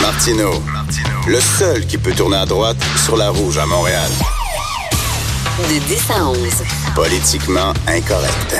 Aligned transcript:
Martino, 0.00 0.50
le 1.28 1.38
seul 1.38 1.86
qui 1.86 1.96
peut 1.96 2.10
tourner 2.10 2.38
à 2.38 2.44
droite 2.44 2.76
sur 3.04 3.16
la 3.16 3.30
rouge 3.30 3.56
à 3.56 3.66
Montréal. 3.66 4.10
De 5.58 5.78
10 5.86 6.10
à 6.10 6.28
11. 6.28 6.38
Politiquement 6.96 7.72
incorrect. 7.86 8.56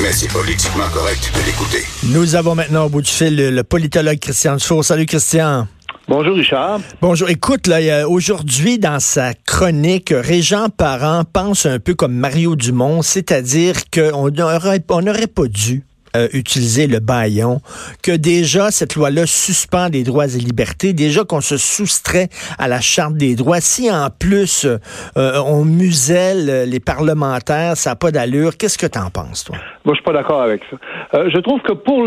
Mais 0.00 0.10
c'est 0.12 0.32
politiquement 0.32 0.88
correct 0.94 1.30
de 1.34 1.44
l'écouter. 1.44 1.84
Nous 2.04 2.34
avons 2.34 2.54
maintenant 2.54 2.86
au 2.86 2.88
bout 2.88 3.02
du 3.02 3.10
fil 3.10 3.36
le, 3.36 3.50
le 3.50 3.62
politologue 3.62 4.18
Christian 4.20 4.56
Dufour. 4.56 4.86
Salut 4.86 5.04
Christian. 5.04 5.68
Bonjour 6.08 6.34
Richard. 6.34 6.80
Bonjour. 7.02 7.28
Écoute, 7.28 7.66
là, 7.66 8.08
aujourd'hui, 8.08 8.78
dans 8.78 9.00
sa 9.00 9.34
chronique, 9.34 10.14
Régent 10.16 10.70
Parent 10.70 11.24
pense 11.30 11.66
un 11.66 11.78
peu 11.78 11.92
comme 11.92 12.14
Mario 12.14 12.56
Dumont, 12.56 13.02
c'est-à-dire 13.02 13.74
qu'on 13.92 14.30
n'aurait 14.30 14.82
on 14.88 15.02
n'aurait 15.02 15.26
pas 15.26 15.46
dû 15.46 15.84
euh, 16.14 16.28
utiliser 16.34 16.86
le 16.86 17.00
baillon, 17.00 17.60
que 18.02 18.14
déjà 18.14 18.70
cette 18.70 18.96
loi-là 18.96 19.24
suspend 19.24 19.88
des 19.88 20.04
droits 20.04 20.26
et 20.26 20.38
libertés, 20.38 20.92
déjà 20.92 21.24
qu'on 21.24 21.40
se 21.40 21.56
soustrait 21.56 22.28
à 22.58 22.68
la 22.68 22.80
charte 22.80 23.14
des 23.14 23.34
droits. 23.34 23.60
Si 23.60 23.90
en 23.90 24.08
plus 24.10 24.66
euh, 24.66 25.32
on 25.46 25.64
muselle 25.64 26.68
les 26.68 26.80
parlementaires, 26.80 27.78
ça 27.78 27.90
n'a 27.90 27.96
pas 27.96 28.10
d'allure, 28.10 28.58
qu'est-ce 28.58 28.76
que 28.76 28.86
tu 28.86 28.98
en 28.98 29.08
penses, 29.08 29.44
toi? 29.44 29.56
Moi, 29.86 29.94
je 29.94 30.00
suis 30.00 30.04
pas 30.04 30.12
d'accord 30.12 30.42
avec 30.42 30.62
ça. 30.70 30.76
Euh, 31.14 31.30
je 31.32 31.38
trouve 31.38 31.62
que 31.62 31.72
pour 31.72 32.04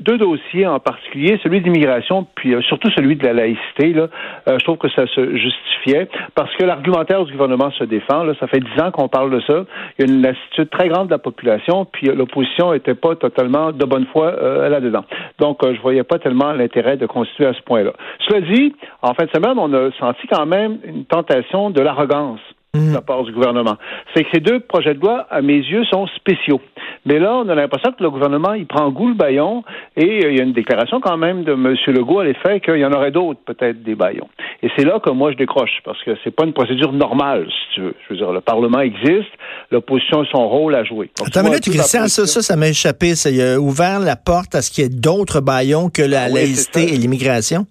deux 0.00 0.18
dossiers 0.18 0.66
en 0.66 0.80
particulier, 0.80 1.38
celui 1.44 1.60
d'immigration, 1.60 2.26
puis 2.34 2.54
surtout 2.66 2.90
celui 2.90 3.14
de 3.14 3.24
la 3.24 3.34
laïcité, 3.34 3.92
là, 3.92 4.08
je 4.48 4.64
trouve 4.64 4.78
que 4.78 4.90
ça 4.90 5.06
se 5.06 5.36
justifiait 5.36 6.08
parce 6.34 6.54
que 6.56 6.64
l'argumentaire 6.64 7.24
du 7.24 7.32
gouvernement 7.32 7.70
se 7.70 7.84
défend. 7.84 8.24
Là, 8.24 8.34
ça 8.40 8.48
fait 8.48 8.60
dix 8.60 8.82
ans 8.82 8.90
qu'on 8.90 9.08
parle 9.08 9.30
de 9.30 9.40
ça. 9.46 9.64
Il 9.98 10.06
y 10.06 10.10
a 10.10 10.12
une 10.12 10.22
lassitude 10.22 10.70
très 10.70 10.88
grande 10.88 11.06
de 11.06 11.12
la 11.12 11.18
population, 11.18 11.84
puis 11.84 12.08
l'opposition 12.08 12.72
n'était 12.72 12.94
pas 12.94 13.14
totalement 13.14 13.43
de 13.48 13.84
bonne 13.84 14.06
foi 14.06 14.26
euh, 14.26 14.68
là-dedans. 14.68 15.04
Donc, 15.38 15.62
euh, 15.64 15.74
je 15.74 15.80
voyais 15.80 16.04
pas 16.04 16.18
tellement 16.18 16.52
l'intérêt 16.52 16.96
de 16.96 17.06
constituer 17.06 17.46
à 17.46 17.54
ce 17.54 17.62
point-là. 17.62 17.92
Cela 18.28 18.40
dit, 18.40 18.74
en 19.02 19.14
fin 19.14 19.24
de 19.24 19.30
semaine, 19.30 19.58
on 19.58 19.72
a 19.72 19.90
senti 19.98 20.26
quand 20.26 20.46
même 20.46 20.78
une 20.84 21.04
tentation 21.04 21.70
de 21.70 21.80
l'arrogance 21.80 22.40
de 22.74 22.94
la 22.94 23.00
part 23.00 23.22
du 23.22 23.32
gouvernement. 23.32 23.76
C'est 24.14 24.24
que 24.24 24.30
ces 24.34 24.40
deux 24.40 24.60
projets 24.60 24.94
de 24.94 25.00
loi, 25.00 25.26
à 25.30 25.40
mes 25.42 25.58
yeux, 25.58 25.84
sont 25.84 26.06
spéciaux. 26.08 26.60
Mais 27.06 27.18
là, 27.18 27.36
on 27.36 27.48
a 27.48 27.54
l'impression 27.54 27.92
que 27.92 28.02
le 28.02 28.10
gouvernement, 28.10 28.54
il 28.54 28.66
prend 28.66 28.90
goût 28.90 29.08
le 29.08 29.14
baillon 29.14 29.62
et 29.96 30.24
euh, 30.24 30.30
il 30.30 30.36
y 30.38 30.40
a 30.40 30.42
une 30.42 30.52
déclaration 30.52 31.00
quand 31.00 31.16
même 31.16 31.44
de 31.44 31.52
M. 31.52 31.74
Legault 31.88 32.20
à 32.20 32.24
l'effet 32.24 32.60
qu'il 32.60 32.78
y 32.78 32.84
en 32.84 32.92
aurait 32.92 33.10
d'autres, 33.10 33.40
peut-être, 33.44 33.82
des 33.82 33.94
baillons. 33.94 34.28
Et 34.64 34.68
c'est 34.78 34.84
là 34.84 34.98
que 34.98 35.10
moi, 35.10 35.30
je 35.30 35.36
décroche, 35.36 35.82
parce 35.84 36.02
que 36.04 36.12
c'est 36.24 36.30
pas 36.34 36.44
une 36.46 36.54
procédure 36.54 36.90
normale, 36.90 37.46
si 37.50 37.74
tu 37.74 37.80
veux. 37.82 37.94
Je 38.08 38.14
veux 38.14 38.16
dire, 38.18 38.32
le 38.32 38.40
Parlement 38.40 38.80
existe, 38.80 39.28
l'opposition 39.70 40.22
a 40.22 40.24
son 40.32 40.48
rôle 40.48 40.74
à 40.74 40.84
jouer. 40.84 41.10
Donc, 41.18 41.28
Attends 41.28 41.40
une 41.40 41.48
minute, 41.48 41.64
Christian, 41.64 42.08
ça, 42.08 42.26
ça, 42.26 42.40
ça 42.40 42.56
m'a 42.56 42.68
échappé. 42.68 43.14
Ça 43.14 43.28
il 43.28 43.42
a 43.42 43.60
ouvert 43.60 44.00
la 44.00 44.16
porte 44.16 44.54
à 44.54 44.62
ce 44.62 44.70
qu'il 44.70 44.84
y 44.84 44.86
ait 44.86 44.90
d'autres 44.90 45.42
baillons 45.42 45.90
que 45.90 46.00
la 46.00 46.22
Ah 46.22 46.26
oui, 46.28 46.34
laïcité 46.36 46.94
et 46.94 46.96
l'immigration. 46.96 47.66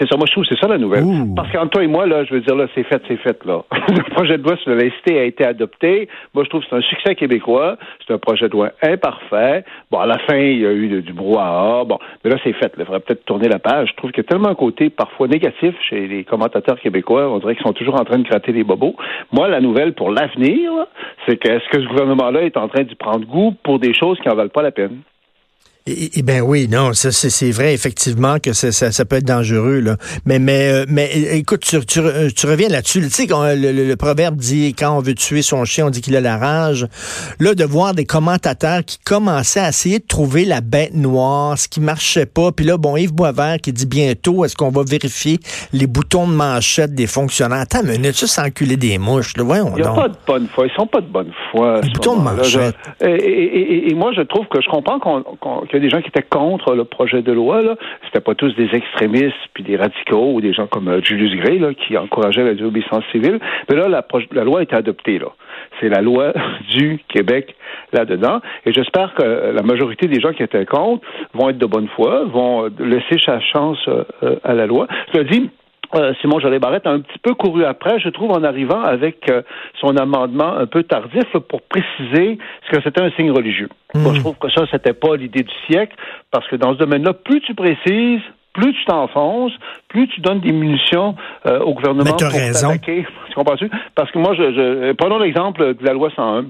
C'est 0.00 0.08
ça, 0.08 0.16
moi 0.16 0.24
je 0.26 0.32
trouve 0.32 0.44
que 0.44 0.54
c'est 0.54 0.60
ça 0.60 0.66
la 0.66 0.78
nouvelle. 0.78 1.04
Ouh. 1.04 1.34
Parce 1.34 1.52
qu'entre 1.52 1.70
toi 1.70 1.84
et 1.84 1.86
moi, 1.86 2.06
là, 2.06 2.24
je 2.24 2.32
veux 2.32 2.40
dire, 2.40 2.56
là, 2.56 2.66
c'est 2.74 2.84
fait, 2.84 3.02
c'est 3.06 3.18
fait, 3.18 3.44
là. 3.44 3.62
le 3.88 4.02
projet 4.14 4.38
de 4.38 4.42
loi 4.42 4.56
sur 4.56 4.70
la 4.70 4.76
laïcité 4.76 5.18
a 5.18 5.24
été 5.24 5.44
adopté. 5.44 6.08
Moi, 6.34 6.44
je 6.44 6.48
trouve 6.48 6.62
que 6.62 6.68
c'est 6.70 6.76
un 6.76 6.80
succès 6.80 7.14
québécois. 7.14 7.76
C'est 8.06 8.14
un 8.14 8.18
projet 8.18 8.46
de 8.48 8.52
loi 8.52 8.70
imparfait. 8.82 9.64
Bon, 9.90 9.98
à 9.98 10.06
la 10.06 10.18
fin, 10.20 10.36
il 10.38 10.60
y 10.60 10.66
a 10.66 10.72
eu 10.72 10.88
de- 10.88 11.00
du 11.00 11.12
brouhaha. 11.12 11.84
Bon, 11.84 11.98
mais 12.24 12.30
là, 12.30 12.36
c'est 12.42 12.54
fait. 12.54 12.72
Il 12.78 12.84
faudrait 12.86 13.00
peut-être 13.00 13.24
tourner 13.26 13.48
la 13.48 13.58
page. 13.58 13.90
Je 13.90 13.96
trouve 13.96 14.10
qu'il 14.10 14.22
y 14.24 14.26
a 14.26 14.28
tellement 14.28 14.48
un 14.48 14.54
côté 14.54 14.88
parfois 14.88 15.28
négatif 15.28 15.74
chez 15.88 16.06
les 16.08 16.24
commentateurs 16.24 16.80
québécois. 16.80 17.28
On 17.30 17.38
dirait 17.38 17.54
qu'ils 17.54 17.66
sont 17.66 17.74
toujours 17.74 18.00
en 18.00 18.04
train 18.04 18.18
de 18.18 18.24
gratter 18.28 18.52
les 18.52 18.64
bobos. 18.64 18.96
Moi, 19.32 19.48
la 19.48 19.60
nouvelle 19.60 19.92
pour 19.92 20.10
l'avenir, 20.10 20.70
c'est 21.26 21.36
que 21.36 21.48
est-ce 21.50 21.68
que 21.68 21.82
ce 21.82 21.86
gouvernement-là 21.88 22.42
est 22.42 22.56
en 22.56 22.68
train 22.68 22.84
d'y 22.84 22.94
prendre 22.94 23.26
goût 23.26 23.54
pour 23.62 23.78
des 23.78 23.92
choses 23.92 24.18
qui 24.20 24.28
en 24.30 24.34
valent 24.34 24.48
pas 24.48 24.62
la 24.62 24.70
peine? 24.70 25.00
Eh 25.86 26.22
ben 26.22 26.42
oui, 26.42 26.68
non, 26.68 26.92
ça, 26.92 27.10
c'est 27.10 27.50
vrai 27.50 27.72
effectivement 27.72 28.38
que 28.38 28.52
ça, 28.52 29.04
peut 29.06 29.16
être 29.16 29.24
dangereux 29.24 29.80
là. 29.80 29.96
Mais 30.26 30.38
mais 30.38 30.68
euh, 30.70 30.84
mais 30.88 31.10
écoute, 31.32 31.60
tu, 31.60 31.80
tu, 31.86 32.00
euh, 32.00 32.28
tu 32.36 32.46
reviens 32.46 32.68
là-dessus. 32.68 33.00
Tu 33.00 33.08
sais 33.10 33.26
quand 33.26 33.42
le, 33.44 33.72
le- 33.72 33.88
le 33.88 33.96
proverbe 33.96 34.36
dit 34.36 34.74
quand 34.78 34.94
on 34.96 35.00
veut 35.00 35.14
tuer 35.14 35.40
son 35.40 35.64
chien, 35.64 35.86
on 35.86 35.90
dit 35.90 36.02
qu'il 36.02 36.14
a 36.16 36.20
la 36.20 36.36
rage. 36.36 36.86
Là 37.40 37.54
de 37.54 37.64
voir 37.64 37.94
des 37.94 38.04
commentateurs 38.04 38.84
qui 38.84 38.98
commençaient 38.98 39.60
à 39.60 39.70
essayer 39.70 39.98
de 40.00 40.06
trouver 40.06 40.44
la 40.44 40.60
bête 40.60 40.94
noire, 40.94 41.56
ce 41.58 41.66
qui 41.66 41.80
marchait 41.80 42.26
pas. 42.26 42.52
Puis 42.52 42.66
là 42.66 42.76
bon 42.76 42.96
Yves 42.98 43.14
Boisvert 43.14 43.56
qui 43.62 43.72
dit 43.72 43.86
bientôt 43.86 44.44
est-ce 44.44 44.54
qu'on 44.56 44.70
va 44.70 44.82
vérifier 44.86 45.38
les 45.72 45.86
boutons 45.86 46.28
de 46.28 46.34
manchette 46.34 46.94
des 46.94 47.06
fonctionnaires? 47.06 47.60
Attends 47.60 47.82
minute, 47.82 48.14
ça 48.16 48.26
c'est 48.26 48.42
enculer 48.42 48.76
des 48.76 48.98
mouches. 48.98 49.34
Là. 49.38 49.44
Voyons 49.44 49.72
Il 49.76 49.80
n'y 49.82 49.82
a 49.82 49.84
donc. 49.86 49.96
pas 49.96 50.08
de 50.08 50.16
bonne 50.26 50.48
foi. 50.54 50.66
Ils 50.66 50.74
sont 50.76 50.86
pas 50.86 51.00
de 51.00 51.06
bonne 51.08 51.32
foi. 51.50 51.80
Les 51.80 51.88
boutons 51.90 52.16
de 52.18 52.22
manchette. 52.22 52.76
Je- 53.00 53.06
Et, 53.06 53.14
et- 53.14 53.72
et- 53.86 53.90
et 53.90 53.94
moi, 53.94 54.12
je 54.14 54.20
trouve 54.22 54.46
que 54.52 54.60
je 54.60 54.68
comprends 54.68 54.98
qu'on- 55.00 55.22
qu'on- 55.40 55.62
des 55.80 55.90
gens 55.90 56.00
qui 56.00 56.08
étaient 56.08 56.22
contre 56.22 56.74
le 56.74 56.84
projet 56.84 57.22
de 57.22 57.32
loi. 57.32 57.62
Là. 57.62 57.76
C'était 58.04 58.20
pas 58.20 58.34
tous 58.34 58.54
des 58.54 58.68
extrémistes 58.72 59.36
puis 59.54 59.64
des 59.64 59.76
radicaux 59.76 60.32
ou 60.34 60.40
des 60.40 60.52
gens 60.52 60.66
comme 60.66 60.88
euh, 60.88 61.00
Julius 61.02 61.34
Gray 61.40 61.58
là, 61.58 61.74
qui 61.74 61.96
encourageaient 61.96 62.44
la 62.44 62.54
désobéissance 62.54 63.04
civile. 63.12 63.38
Mais 63.68 63.76
là, 63.76 63.88
la, 63.88 64.44
loi 64.44 64.60
a 64.60 64.62
été 64.62 64.76
adoptée. 64.76 65.18
là. 65.18 65.28
C'est 65.80 65.88
la 65.88 66.00
loi 66.00 66.32
du 66.70 67.00
Québec 67.08 67.54
là-dedans. 67.92 68.40
Et 68.66 68.72
j'espère 68.72 69.14
que 69.14 69.22
euh, 69.22 69.52
la 69.52 69.62
majorité 69.62 70.06
des 70.06 70.20
gens 70.20 70.32
qui 70.32 70.42
étaient 70.42 70.66
contre 70.66 71.06
vont 71.34 71.48
être 71.50 71.58
de 71.58 71.66
bonne 71.66 71.88
foi, 71.88 72.24
vont 72.24 72.64
euh, 72.64 72.70
laisser 72.78 73.18
sa 73.24 73.40
chance 73.40 73.78
à 74.44 74.54
la 74.54 74.66
loi. 74.66 74.86
Je 75.14 75.20
dis, 75.20 75.50
euh, 75.94 76.12
Simon 76.20 76.38
Jolet 76.40 76.58
Barrette 76.58 76.86
a 76.86 76.90
un 76.90 77.00
petit 77.00 77.18
peu 77.18 77.34
couru 77.34 77.64
après, 77.64 77.98
je 78.00 78.08
trouve, 78.08 78.30
en 78.30 78.44
arrivant 78.44 78.82
avec 78.82 79.30
euh, 79.30 79.42
son 79.80 79.96
amendement 79.96 80.56
un 80.56 80.66
peu 80.66 80.82
tardif 80.84 81.24
là, 81.34 81.40
pour 81.40 81.62
préciser 81.62 82.38
ce 82.66 82.76
que 82.76 82.82
c'était 82.82 83.00
un 83.00 83.10
signe 83.12 83.30
religieux. 83.30 83.68
Moi, 83.94 84.14
je 84.14 84.20
trouve 84.20 84.36
que 84.36 84.50
ça, 84.50 84.64
c'était 84.70 84.92
pas 84.92 85.16
l'idée 85.16 85.42
du 85.42 85.54
siècle, 85.68 85.96
parce 86.30 86.46
que 86.48 86.56
dans 86.56 86.74
ce 86.74 86.78
domaine-là, 86.78 87.12
plus 87.12 87.40
tu 87.40 87.54
précises, 87.54 88.20
plus 88.52 88.72
tu 88.72 88.84
t'enfonces, 88.84 89.52
plus 89.88 90.08
tu 90.08 90.20
donnes 90.20 90.40
des 90.40 90.52
munitions 90.52 91.16
euh, 91.46 91.60
au 91.60 91.74
gouvernement 91.74 92.16
pour 92.16 92.28
raison. 92.28 92.68
t'attaquer. 92.68 93.06
Tu 93.28 93.34
comprends-tu? 93.36 93.70
Parce 93.94 94.10
que 94.10 94.18
moi, 94.18 94.34
je, 94.34 94.42
je 94.42 94.92
prenons 94.94 95.18
l'exemple 95.18 95.74
de 95.74 95.84
la 95.84 95.92
loi 95.92 96.10
101. 96.14 96.46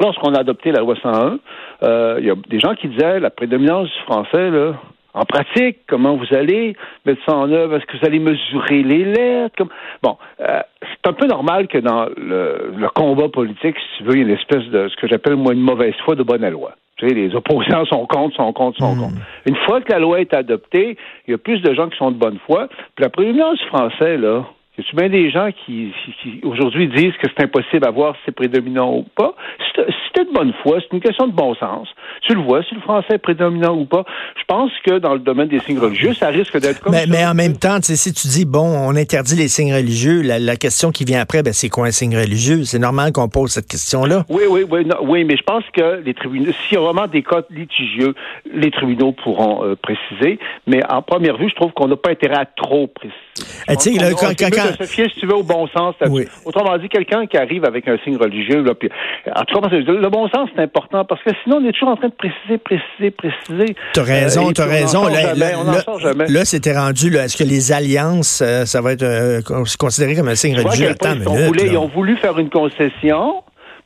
Lorsqu'on 0.00 0.34
a 0.34 0.40
adopté 0.40 0.72
la 0.72 0.80
loi 0.80 0.96
101, 1.02 1.38
euh, 1.82 2.16
il 2.20 2.26
y 2.26 2.30
a 2.30 2.34
des 2.48 2.58
gens 2.58 2.74
qui 2.74 2.88
disaient 2.88 3.20
la 3.20 3.30
prédominance 3.30 3.88
du 3.88 4.02
français, 4.04 4.50
là, 4.50 4.72
en 5.14 5.24
pratique, 5.24 5.78
comment 5.86 6.16
vous 6.16 6.34
allez 6.34 6.74
mettre 7.04 7.20
ça 7.26 7.36
en 7.36 7.50
œuvre? 7.50 7.76
Est-ce 7.76 7.86
que 7.86 7.98
vous 7.98 8.06
allez 8.06 8.18
mesurer 8.18 8.82
les 8.82 9.04
lettres? 9.04 9.54
Comme... 9.56 9.70
Bon, 10.02 10.16
euh, 10.40 10.60
c'est 10.80 11.08
un 11.08 11.12
peu 11.12 11.26
normal 11.26 11.68
que 11.68 11.78
dans 11.78 12.06
le, 12.16 12.72
le 12.76 12.88
combat 12.88 13.28
politique, 13.28 13.76
si 13.76 13.98
tu 13.98 14.04
veux, 14.04 14.14
il 14.14 14.18
y 14.18 14.22
a 14.22 14.28
une 14.28 14.34
espèce 14.34 14.64
de 14.70 14.88
ce 14.88 14.96
que 14.96 15.06
j'appelle 15.08 15.36
moi 15.36 15.52
une 15.52 15.60
mauvaise 15.60 15.94
foi 16.04 16.14
de 16.14 16.22
bonne 16.22 16.48
loi. 16.48 16.72
Tu 16.96 17.08
sais, 17.08 17.14
les 17.14 17.34
opposants 17.34 17.84
sont 17.86 18.06
contre, 18.06 18.36
sont 18.36 18.52
contre, 18.52 18.78
sont 18.78 18.96
contre. 18.96 19.14
Une 19.46 19.56
fois 19.56 19.80
que 19.80 19.92
la 19.92 19.98
loi 19.98 20.20
est 20.20 20.34
adoptée, 20.34 20.96
il 21.26 21.30
y 21.32 21.34
a 21.34 21.38
plus 21.38 21.60
de 21.60 21.74
gens 21.74 21.88
qui 21.88 21.96
sont 21.96 22.10
de 22.10 22.18
bonne 22.18 22.38
foi. 22.46 22.68
Puis 22.94 23.02
la 23.02 23.10
prédominance 23.10 23.58
du 23.58 23.66
français, 23.66 24.16
là, 24.16 24.44
y 24.82 24.86
a-tu 24.86 24.96
bien 24.96 25.08
des 25.08 25.30
gens 25.30 25.50
qui, 25.64 25.92
aujourd'hui 26.42 26.88
disent 26.88 27.12
que 27.22 27.28
c'est 27.36 27.44
impossible 27.44 27.86
à 27.86 27.90
voir 27.90 28.14
si 28.16 28.20
c'est 28.26 28.34
prédominant 28.34 28.92
ou 28.94 29.06
pas? 29.16 29.34
Si 29.76 29.82
t'es 30.14 30.24
de 30.24 30.32
bonne 30.32 30.52
foi, 30.62 30.78
c'est 30.80 30.92
une 30.94 31.00
question 31.02 31.26
de 31.26 31.32
bon 31.32 31.54
sens. 31.54 31.88
Tu 32.22 32.34
le 32.34 32.40
vois, 32.42 32.62
si 32.64 32.74
le 32.74 32.80
français 32.80 33.14
est 33.14 33.18
prédominant 33.18 33.74
ou 33.74 33.84
pas. 33.84 34.04
Je 34.36 34.44
pense 34.46 34.70
que 34.84 34.98
dans 34.98 35.14
le 35.14 35.20
domaine 35.20 35.48
des 35.48 35.60
signes 35.60 35.78
religieux, 35.78 36.14
ça 36.14 36.28
risque 36.28 36.58
d'être 36.60 36.80
comme 36.80 36.92
Mais, 36.92 37.02
ça. 37.02 37.06
mais 37.08 37.24
en 37.26 37.34
même 37.34 37.56
temps, 37.56 37.80
tu 37.80 37.96
si 37.96 38.12
tu 38.12 38.28
dis, 38.28 38.44
bon, 38.44 38.60
on 38.64 38.94
interdit 38.96 39.36
les 39.36 39.48
signes 39.48 39.74
religieux, 39.74 40.22
la, 40.22 40.38
la 40.38 40.56
question 40.56 40.90
qui 40.90 41.04
vient 41.04 41.20
après, 41.20 41.42
ben, 41.42 41.52
c'est 41.52 41.68
quoi 41.68 41.86
un 41.86 41.90
signe 41.90 42.16
religieux? 42.16 42.64
C'est 42.64 42.78
normal 42.78 43.12
qu'on 43.12 43.28
pose 43.28 43.50
cette 43.52 43.68
question-là. 43.68 44.24
Oui, 44.28 44.42
oui, 44.50 44.64
oui, 44.70 44.84
non, 44.84 44.96
oui, 45.02 45.24
mais 45.24 45.36
je 45.36 45.42
pense 45.42 45.64
que 45.72 46.02
les 46.04 46.14
tribunaux, 46.14 46.52
s'il 46.68 46.74
y 46.78 46.80
a 46.80 46.84
vraiment 46.84 47.06
des 47.06 47.22
cas 47.22 47.42
litigieux, 47.50 48.14
les 48.52 48.70
tribunaux 48.70 49.12
pourront 49.12 49.64
euh, 49.64 49.76
préciser. 49.76 50.38
Mais 50.66 50.80
en 50.90 51.02
première 51.02 51.36
vue, 51.38 51.48
je 51.48 51.54
trouve 51.54 51.72
qu'on 51.72 51.88
n'a 51.88 51.96
pas 51.96 52.10
intérêt 52.10 52.36
à 52.36 52.44
trop 52.44 52.86
préciser. 52.88 53.16
Eh, 53.68 53.76
tu 53.76 53.94
sais, 53.94 54.14
quand- 54.14 54.71
se 54.72 54.84
fier, 54.84 55.08
si 55.12 55.20
tu 55.20 55.26
veux, 55.26 55.36
au 55.36 55.42
bon 55.42 55.66
sens. 55.68 55.94
Oui. 56.08 56.26
Autrement 56.44 56.76
dit, 56.78 56.88
quelqu'un 56.88 57.26
qui 57.26 57.36
arrive 57.36 57.64
avec 57.64 57.86
un 57.88 57.96
signe 58.04 58.16
religieux, 58.16 58.62
là, 58.62 58.74
puis, 58.74 58.88
en 59.34 59.44
tout 59.44 59.60
cas, 59.60 59.68
le 59.70 60.08
bon 60.08 60.28
sens, 60.28 60.48
c'est 60.54 60.62
important 60.62 61.04
parce 61.04 61.22
que 61.22 61.30
sinon, 61.42 61.56
on 61.62 61.68
est 61.68 61.72
toujours 61.72 61.90
en 61.90 61.96
train 61.96 62.08
de 62.08 62.14
préciser, 62.14 62.58
préciser, 62.58 63.10
préciser. 63.10 63.74
T'as 63.92 64.02
raison, 64.02 64.48
Euh, 64.48 64.52
t'as 64.52 64.66
raison. 64.66 65.06
Là, 65.08 65.34
jamais, 66.00 66.44
c'était 66.44 66.76
rendu, 66.76 67.10
là, 67.10 67.24
est-ce 67.24 67.36
que 67.36 67.44
les 67.48 67.72
alliances, 67.72 68.42
euh, 68.44 68.64
ça 68.64 68.80
va 68.80 68.92
être 68.92 69.02
euh, 69.02 69.40
con- 69.42 69.64
considéré 69.78 70.14
comme 70.14 70.28
un 70.28 70.34
signe 70.34 70.56
religieux? 70.58 70.90
Attends 70.90 71.12
ils, 71.14 71.20
minute, 71.20 71.46
voulu, 71.46 71.60
ils 71.66 71.76
ont 71.76 71.88
voulu 71.88 72.16
faire 72.16 72.38
une 72.38 72.50
concession 72.50 73.42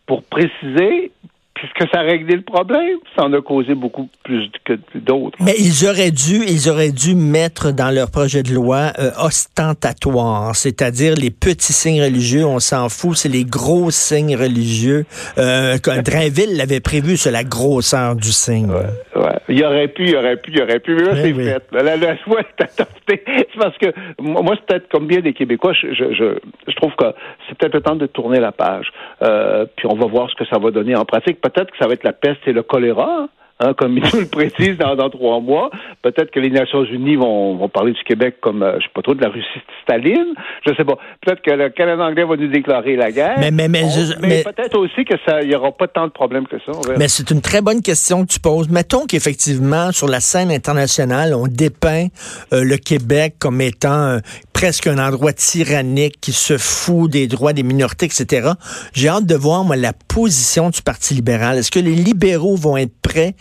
pour 0.07 0.23
préciser, 0.25 1.11
puisque 1.57 1.91
ça 1.93 2.01
a 2.01 2.03
réglé 2.03 2.37
le 2.37 2.43
problème, 2.43 2.99
ça 3.17 3.25
en 3.25 3.33
a 3.33 3.41
causé 3.41 3.75
beaucoup 3.75 4.09
plus 4.25 4.51
que 4.65 4.75
d'autres. 4.95 5.37
Mais 5.41 5.55
ils 5.59 5.87
auraient 5.89 6.11
dû, 6.11 6.45
ils 6.47 6.69
auraient 6.71 6.93
dû 6.93 7.15
mettre 7.15 7.73
dans 7.73 7.91
leur 7.95 8.11
projet 8.11 8.43
de 8.43 8.53
loi 8.53 8.93
euh, 8.99 9.11
ostentatoire, 9.19 10.55
c'est-à-dire 10.55 11.15
les 11.15 11.31
petits 11.31 11.73
signes 11.73 12.03
religieux, 12.03 12.45
on 12.45 12.61
s'en 12.61 12.89
fout, 12.89 13.17
c'est 13.17 13.31
les 13.31 13.45
gros 13.45 13.91
signes 13.91 14.37
religieux. 14.37 15.05
Euh, 15.39 15.77
Drainville 15.79 16.57
l'avait 16.57 16.81
prévu 16.81 17.17
sur 17.17 17.33
la 17.33 17.43
grosseur 17.43 18.15
du 18.17 18.33
signe. 18.33 18.71
Ouais. 18.71 19.33
Il 19.49 19.59
y 19.59 19.65
aurait 19.65 19.89
pu, 19.89 20.05
il 20.05 20.11
y 20.11 20.17
aurait 20.17 20.37
pu, 20.37 20.51
il 20.51 20.59
y 20.59 20.63
aurait 20.63 20.81
pu, 20.81 20.95
mais 20.95 21.03
là, 21.03 21.13
Mais 21.15 21.23
c'est 21.23 21.33
oui. 21.33 21.45
fait. 21.45 21.63
La, 21.73 21.83
la 21.83 21.97
loi 21.97 22.41
est 22.41 22.63
adoptée. 22.63 23.23
C'est 23.27 23.59
parce 23.59 23.79
que, 23.79 23.87
moi, 24.21 24.43
moi, 24.43 24.55
c'est 24.57 24.67
peut-être 24.67 24.89
comme 24.89 25.07
bien 25.07 25.21
des 25.21 25.33
Québécois, 25.33 25.73
je, 25.73 25.89
je, 25.95 26.13
je, 26.13 26.39
je 26.69 26.77
trouve 26.77 26.93
que 26.97 27.05
c'est 27.49 27.57
peut-être 27.57 27.75
le 27.75 27.81
temps 27.81 27.97
de 27.97 28.07
tourner 28.07 28.41
la 28.41 28.53
page. 28.53 28.91
Euh, 29.23 29.65
puis 29.77 29.87
on 29.89 29.95
va 29.95 30.07
voir 30.07 30.29
ce 30.31 30.35
que 30.35 30.45
ça 30.47 30.59
va 30.59 30.71
donner 30.71 30.97
en 30.97 31.05
pratique. 31.05 31.41
Peut-être 31.51 31.71
que 31.71 31.79
ça 31.79 31.87
va 31.87 31.95
être 31.95 32.05
la 32.05 32.13
peste 32.13 32.41
et 32.47 32.53
le 32.53 32.63
choléra. 32.63 33.29
hein, 33.59 33.73
comme 33.73 33.97
ils 33.97 34.05
nous 34.13 34.21
le 34.21 34.27
précisent 34.27 34.77
dans, 34.77 34.95
dans 34.97 35.09
trois 35.09 35.41
mois. 35.41 35.71
Peut-être 36.03 36.31
que 36.31 36.41
les 36.41 36.51
Nations 36.51 36.85
Unies 36.85 37.17
vont, 37.17 37.57
vont 37.57 37.71
parler 37.71 37.93
du 37.93 38.03
Québec 38.05 38.37
comme, 38.43 38.63
euh, 38.63 38.75
je 38.79 38.83
sais 38.85 38.91
pas 38.95 39.01
trop, 39.01 39.15
de 39.15 39.23
la 39.23 39.31
Russie 39.31 39.47
Staline. 39.83 40.35
Je 40.67 40.75
sais 40.75 40.85
pas. 40.85 40.99
Peut-être 41.25 41.41
que 41.41 41.53
le 41.53 41.71
Canada 41.71 42.05
anglais 42.05 42.25
va 42.25 42.37
nous 42.37 42.49
déclarer 42.49 42.97
la 42.97 43.11
guerre. 43.11 43.37
Mais, 43.39 43.51
mais, 43.51 43.69
mais, 43.69 43.85
On- 43.85 43.89
je- 43.89 44.21
mais 44.21 44.29
mais- 44.29 44.45
peut-être 44.45 44.77
aussi 44.79 45.07
que 45.07 45.15
ça, 45.27 45.41
il 45.41 45.51
y 45.51 45.55
aura 45.57 45.73
pas 45.73 45.89
tant 45.89 46.05
de 46.07 46.13
problèmes 46.13 46.47
que 46.47 46.59
ça. 46.59 46.65
on 46.75 46.83
verra. 46.83 46.99
Mais 46.99 47.09
c'est 47.09 47.31
une 47.31 47.41
très 47.41 47.63
bonne 47.63 47.81
question 47.81 48.27
que 48.27 48.31
tu 48.31 48.41
poses. 48.41 48.69
Mettons 48.69 49.07
qu'effectivement, 49.07 49.91
sur 49.91 50.07
la 50.09 50.21
scène 50.21 50.51
internationale, 50.51 51.33
on 51.35 51.47
dépeint 51.47 52.09
euh, 52.53 52.63
le 52.63 52.77
Québec 52.77 53.37
comme 53.41 53.63
étant 53.63 53.89
euh, 54.07 54.19
presque 54.57 54.87
un 54.87 54.97
endroit 54.97 55.35
tyrannique 55.35 56.19
qui 56.19 56.33
se 56.33 56.57
fout 56.57 57.11
des 57.11 57.27
droits 57.27 57.53
des 57.53 57.63
minorités, 57.63 58.07
etc. 58.07 58.53
J'ai 58.95 59.09
hâte 59.09 59.27
de 59.27 59.35
voir, 59.35 59.65
moi, 59.65 59.77
la 59.77 59.93
position 59.93 60.71
du 60.71 60.81
Parti 60.81 61.13
libéral. 61.13 61.59
Est-ce 61.59 61.71
que 61.71 61.79
les 61.79 61.95
libéraux 61.95 62.57
vont 62.57 62.79
être 62.79 62.95
prêts 63.03 63.37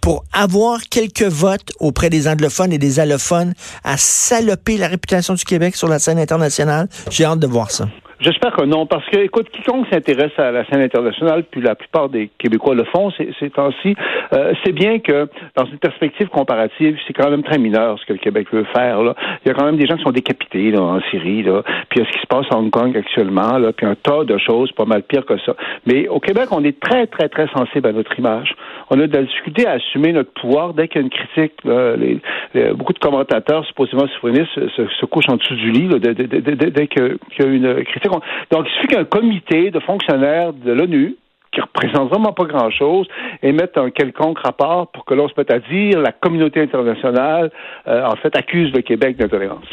pour 0.00 0.24
avoir 0.32 0.80
quelques 0.84 1.20
votes 1.20 1.70
auprès 1.80 2.08
des 2.08 2.28
anglophones 2.28 2.72
et 2.72 2.78
des 2.78 2.98
allophones 2.98 3.52
à 3.84 3.98
saloper 3.98 4.78
la 4.78 4.88
réputation 4.88 5.34
du 5.34 5.44
Québec 5.44 5.76
sur 5.76 5.86
la 5.86 5.98
scène 5.98 6.18
internationale? 6.18 6.88
J'ai 7.10 7.26
hâte 7.26 7.40
de 7.40 7.46
voir 7.46 7.70
ça. 7.70 7.86
J'espère 8.20 8.52
que 8.52 8.64
non, 8.64 8.86
parce 8.86 9.04
que, 9.10 9.18
écoute, 9.18 9.48
quiconque 9.50 9.86
s'intéresse 9.92 10.32
à 10.38 10.50
la 10.52 10.64
scène 10.66 10.80
internationale, 10.82 11.44
puis 11.50 11.60
la 11.60 11.74
plupart 11.74 12.08
des 12.08 12.30
Québécois 12.38 12.74
le 12.74 12.84
font 12.84 13.10
ces, 13.10 13.50
temps-ci, 13.50 13.94
euh, 14.32 14.52
c'est 14.64 14.72
bien 14.72 14.98
que, 15.00 15.28
dans 15.56 15.64
une 15.66 15.78
perspective 15.78 16.28
comparative, 16.28 16.96
c'est 17.06 17.12
quand 17.12 17.30
même 17.30 17.42
très 17.42 17.58
mineur 17.58 17.98
ce 17.98 18.06
que 18.06 18.12
le 18.12 18.18
Québec 18.18 18.48
veut 18.52 18.64
faire. 18.74 19.02
Là. 19.02 19.14
Il 19.44 19.48
y 19.48 19.50
a 19.50 19.54
quand 19.54 19.64
même 19.64 19.76
des 19.76 19.86
gens 19.86 19.96
qui 19.96 20.02
sont 20.02 20.10
décapités 20.12 20.70
là, 20.70 20.80
en 20.80 21.00
Syrie, 21.10 21.42
là, 21.42 21.62
puis 21.88 21.98
il 22.00 22.02
y 22.02 22.02
a 22.02 22.06
ce 22.06 22.12
qui 22.12 22.20
se 22.20 22.26
passe 22.26 22.46
à 22.50 22.56
Hong 22.56 22.70
Kong 22.70 22.96
actuellement, 22.96 23.58
là, 23.58 23.72
puis 23.72 23.86
un 23.86 23.94
tas 23.94 24.24
de 24.24 24.38
choses 24.38 24.70
pas 24.72 24.84
mal 24.84 25.02
pire 25.02 25.24
que 25.26 25.38
ça. 25.38 25.54
Mais 25.86 26.08
au 26.08 26.20
Québec, 26.20 26.48
on 26.52 26.64
est 26.64 26.78
très, 26.80 27.06
très, 27.06 27.28
très 27.28 27.48
sensible 27.48 27.86
à 27.88 27.92
notre 27.92 28.18
image. 28.18 28.54
On 28.90 29.00
a 29.00 29.06
de 29.06 29.12
la 29.16 29.22
difficulté 29.22 29.66
à 29.66 29.72
assumer 29.72 30.12
notre 30.12 30.32
pouvoir 30.32 30.74
dès 30.74 30.88
qu'il 30.88 31.00
y 31.00 31.04
a 31.04 31.06
une 31.06 31.10
critique. 31.10 31.52
là, 31.64 31.96
les- 31.96 32.20
les- 32.54 32.72
beaucoup 32.72 32.92
de 32.92 32.98
commentateurs, 32.98 33.64
supposément 33.66 34.06
souverainistes, 34.08 34.52
se, 34.54 34.86
se, 34.86 35.06
couchent 35.06 35.28
en 35.28 35.36
dessous 35.36 35.54
du 35.56 35.70
lit 35.70 35.88
là, 35.88 35.98
dès, 35.98 36.14
dès- 36.14 36.26
dès- 36.26 36.70
dès- 36.70 36.86
qu'il 36.86 37.16
y 37.38 37.42
a 37.42 37.46
une 37.46 37.84
critique. 37.84 38.03
On- 38.10 38.20
donc, 38.50 38.66
il 38.68 38.74
suffit 38.74 38.88
qu'un 38.88 39.04
comité 39.04 39.70
de 39.70 39.80
fonctionnaires 39.80 40.52
de 40.52 40.72
l'ONU 40.72 41.16
qui 41.54 41.60
représente 41.60 42.10
vraiment 42.10 42.32
pas 42.32 42.44
grand-chose, 42.44 43.06
émette 43.42 43.78
un 43.78 43.90
quelconque 43.90 44.38
rapport 44.40 44.88
pour 44.90 45.04
que 45.04 45.14
l'on 45.14 45.28
se 45.28 45.34
mette 45.36 45.52
à 45.52 45.60
dire 45.60 46.00
la 46.00 46.10
communauté 46.12 46.60
internationale, 46.60 47.50
euh, 47.86 48.04
en 48.04 48.16
fait, 48.16 48.36
accuse 48.36 48.72
le 48.74 48.82
Québec 48.82 49.16
d'intolérance. 49.16 49.64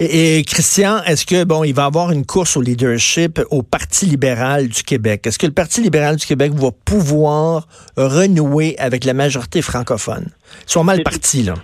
Et, 0.00 0.38
et 0.38 0.42
Christian, 0.44 0.98
est-ce 1.06 1.24
que 1.26 1.44
bon, 1.44 1.64
il 1.64 1.74
va 1.74 1.84
y 1.84 1.86
avoir 1.86 2.12
une 2.12 2.26
course 2.26 2.56
au 2.56 2.60
leadership 2.60 3.40
au 3.50 3.62
Parti 3.62 4.06
libéral 4.06 4.68
du 4.68 4.82
Québec? 4.82 5.26
Est-ce 5.26 5.38
que 5.38 5.46
le 5.46 5.54
Parti 5.54 5.80
libéral 5.80 6.16
du 6.16 6.26
Québec 6.26 6.52
va 6.52 6.68
pouvoir 6.84 7.66
renouer 7.96 8.76
avec 8.78 9.04
la 9.04 9.14
majorité 9.14 9.62
francophone? 9.62 10.26
Ils 10.66 10.70
sont 10.70 10.84
mal 10.84 11.02
partis 11.02 11.42
là. 11.42 11.54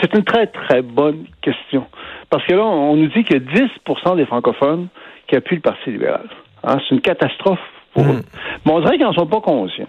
C'est 0.00 0.14
une 0.14 0.24
très, 0.24 0.46
très 0.46 0.82
bonne 0.82 1.24
question. 1.42 1.86
Parce 2.30 2.46
que 2.46 2.54
là, 2.54 2.64
on 2.64 2.96
nous 2.96 3.08
dit 3.08 3.24
a 3.30 3.38
10% 3.38 4.16
des 4.16 4.26
francophones 4.26 4.88
qui 5.32 5.36
appuient 5.36 5.56
le 5.56 5.62
Parti 5.62 5.90
libéral. 5.90 6.28
Hein, 6.62 6.76
c'est 6.86 6.94
une 6.94 7.00
catastrophe 7.00 7.58
pour 7.94 8.04
Mm. 8.04 8.10
eux. 8.10 8.22
Mais 8.66 8.72
on 8.72 8.80
dirait 8.80 8.96
qu'ils 8.98 9.06
n'en 9.06 9.14
sont 9.14 9.26
pas 9.26 9.40
conscients. 9.40 9.88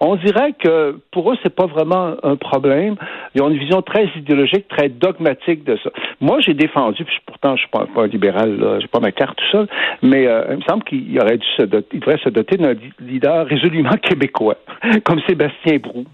On 0.00 0.16
dirait 0.16 0.54
que 0.58 0.98
pour 1.12 1.30
eux, 1.30 1.36
c'est 1.42 1.54
pas 1.54 1.66
vraiment 1.66 2.14
un 2.22 2.34
problème. 2.34 2.96
Ils 3.34 3.42
ont 3.42 3.50
une 3.50 3.58
vision 3.58 3.82
très 3.82 4.06
idéologique, 4.16 4.66
très 4.66 4.88
dogmatique 4.88 5.62
de 5.62 5.78
ça. 5.84 5.90
Moi, 6.20 6.40
j'ai 6.40 6.54
défendu, 6.54 7.04
puis 7.04 7.18
pourtant, 7.26 7.54
je 7.54 7.60
suis 7.60 7.70
pas, 7.70 7.86
pas 7.94 8.04
un 8.04 8.06
libéral, 8.06 8.58
là, 8.58 8.80
j'ai 8.80 8.88
pas 8.88 8.98
ma 9.00 9.12
carte 9.12 9.36
tout 9.36 9.44
seul, 9.52 9.68
mais 10.02 10.26
euh, 10.26 10.44
il 10.52 10.56
me 10.56 10.62
semble 10.62 10.82
qu'il 10.84 11.20
aurait 11.20 11.36
dû 11.36 11.46
se 11.56 11.62
doter, 11.64 11.88
il 11.92 12.00
devrait 12.00 12.18
se 12.18 12.30
doter 12.30 12.56
d'un 12.56 12.74
leader 12.98 13.46
résolument 13.46 13.90
québécois, 14.02 14.56
comme 15.04 15.20
Sébastien 15.28 15.76
Brou. 15.76 16.04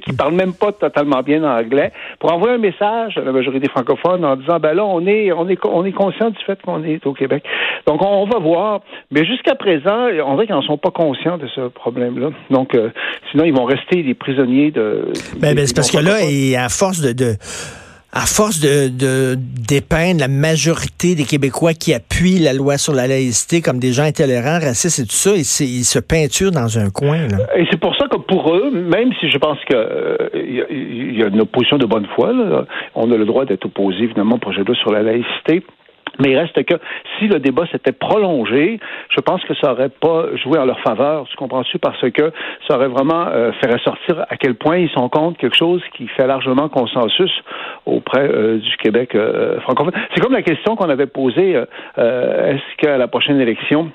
Qui 0.00 0.12
parle 0.14 0.34
même 0.34 0.54
pas 0.54 0.72
totalement 0.72 1.20
bien 1.20 1.42
anglais, 1.44 1.92
pour 2.18 2.32
envoyer 2.32 2.54
un 2.54 2.58
message 2.58 3.18
à 3.18 3.20
la 3.20 3.32
majorité 3.32 3.68
francophone 3.68 4.24
en 4.24 4.36
disant 4.36 4.58
ben 4.58 4.74
là, 4.74 4.84
on 4.84 5.06
est, 5.06 5.32
on 5.32 5.48
est, 5.48 5.58
on 5.64 5.84
est 5.84 5.92
conscient 5.92 6.30
du 6.30 6.38
fait 6.44 6.60
qu'on 6.62 6.82
est 6.84 7.06
au 7.06 7.12
Québec. 7.12 7.44
Donc 7.86 8.02
on, 8.02 8.22
on 8.22 8.26
va 8.26 8.38
voir. 8.38 8.80
Mais 9.10 9.24
jusqu'à 9.24 9.54
présent, 9.54 10.08
on 10.24 10.34
dirait 10.34 10.46
qu'ils 10.46 10.54
n'en 10.54 10.62
sont 10.62 10.78
pas 10.78 10.90
conscients 10.90 11.38
de 11.38 11.46
ce 11.54 11.68
problème-là. 11.68 12.30
Donc 12.50 12.74
euh, 12.74 12.90
sinon, 13.30 13.44
ils 13.44 13.54
vont 13.54 13.64
rester 13.64 14.02
des 14.02 14.14
prisonniers 14.14 14.70
de. 14.70 15.12
Ben, 15.38 15.54
ben, 15.54 15.66
c'est 15.66 15.76
parce 15.76 15.90
que 15.90 15.98
là, 15.98 16.18
et 16.22 16.56
à 16.56 16.68
force 16.68 17.00
de, 17.00 17.12
de 17.12 17.34
à 18.12 18.26
force 18.26 18.60
de, 18.60 19.36
dépeindre 19.38 20.20
la 20.20 20.28
majorité 20.28 21.14
des 21.14 21.24
Québécois 21.24 21.72
qui 21.72 21.94
appuient 21.94 22.38
la 22.40 22.52
loi 22.52 22.76
sur 22.76 22.92
la 22.92 23.06
laïcité 23.06 23.62
comme 23.62 23.78
des 23.78 23.92
gens 23.92 24.02
intolérants, 24.04 24.58
racistes 24.60 24.98
et 24.98 25.04
tout 25.04 25.12
ça, 25.12 25.30
ils, 25.34 25.44
se- 25.46 25.98
peinturent 25.98 26.50
dans 26.50 26.78
un 26.78 26.90
coin. 26.90 27.26
Et 27.56 27.64
c'est 27.70 27.80
pour 27.80 27.96
ça 27.96 28.06
que 28.08 28.18
pour 28.18 28.54
eux, 28.54 28.70
même 28.70 29.12
si 29.18 29.30
je 29.30 29.38
pense 29.38 29.58
que 29.68 29.74
euh, 29.74 30.16
y, 30.34 31.22
a- 31.22 31.28
une 31.28 31.40
opposition 31.40 31.78
de 31.78 31.86
bonne 31.86 32.06
foi, 32.14 32.32
on 32.94 33.10
a 33.10 33.16
le 33.16 33.24
droit 33.24 33.46
d'être 33.46 33.64
opposé 33.64 34.00
évidemment 34.02 34.34
au 34.34 34.38
projet 34.38 34.60
de 34.60 34.66
loi 34.66 34.76
sur 34.76 34.92
la 34.92 35.02
laïcité. 35.02 35.64
Mais 36.20 36.32
il 36.32 36.36
reste 36.36 36.62
que 36.66 36.74
si 37.18 37.26
le 37.26 37.38
débat 37.40 37.64
s'était 37.72 37.92
prolongé, 37.92 38.78
je 39.08 39.20
pense 39.22 39.42
que 39.44 39.54
ça 39.62 39.72
aurait 39.72 39.88
pas 39.88 40.26
joué 40.44 40.58
en 40.58 40.66
leur 40.66 40.78
faveur, 40.80 41.24
tu 41.30 41.36
comprends-tu, 41.36 41.78
parce 41.78 42.02
que 42.10 42.30
ça 42.68 42.76
aurait 42.76 42.88
vraiment 42.88 43.28
euh, 43.28 43.50
fait 43.62 43.72
ressortir 43.72 44.26
à 44.28 44.36
quel 44.36 44.56
point 44.56 44.76
ils 44.76 44.90
sont 44.90 45.08
contre 45.08 45.38
quelque 45.38 45.56
chose 45.56 45.80
qui 45.96 46.06
fait 46.08 46.26
largement 46.26 46.68
consensus 46.68 47.30
auprès 47.86 48.28
euh, 48.28 48.58
du 48.58 48.76
Québec 48.78 49.14
euh, 49.14 49.60
francophone. 49.60 49.92
C'est 50.14 50.20
comme 50.20 50.32
la 50.32 50.42
question 50.42 50.76
qu'on 50.76 50.88
avait 50.88 51.06
posée, 51.06 51.56
euh, 51.56 51.64
euh, 51.98 52.52
est-ce 52.52 52.76
qu'à 52.78 52.96
la 52.98 53.08
prochaine 53.08 53.40
élection, 53.40 53.90